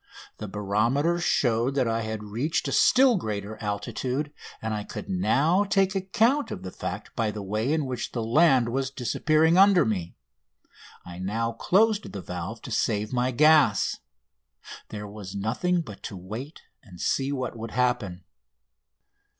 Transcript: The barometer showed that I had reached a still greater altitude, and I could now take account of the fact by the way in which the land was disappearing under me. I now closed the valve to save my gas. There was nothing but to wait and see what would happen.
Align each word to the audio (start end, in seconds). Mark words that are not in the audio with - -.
The 0.37 0.47
barometer 0.47 1.19
showed 1.19 1.75
that 1.75 1.87
I 1.87 2.01
had 2.01 2.23
reached 2.23 2.67
a 2.67 2.71
still 2.71 3.17
greater 3.17 3.55
altitude, 3.61 4.33
and 4.59 4.73
I 4.73 4.83
could 4.83 5.07
now 5.07 5.63
take 5.63 5.93
account 5.93 6.49
of 6.49 6.63
the 6.63 6.71
fact 6.71 7.15
by 7.15 7.29
the 7.29 7.43
way 7.43 7.71
in 7.71 7.85
which 7.85 8.11
the 8.11 8.23
land 8.23 8.69
was 8.69 8.89
disappearing 8.89 9.59
under 9.59 9.85
me. 9.85 10.15
I 11.05 11.19
now 11.19 11.51
closed 11.51 12.13
the 12.13 12.21
valve 12.23 12.63
to 12.63 12.71
save 12.71 13.13
my 13.13 13.29
gas. 13.29 13.99
There 14.89 15.07
was 15.07 15.35
nothing 15.35 15.81
but 15.81 16.01
to 16.01 16.17
wait 16.17 16.63
and 16.81 16.99
see 16.99 17.31
what 17.31 17.55
would 17.55 17.69
happen. 17.69 18.23